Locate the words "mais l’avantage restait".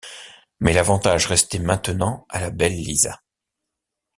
0.59-1.59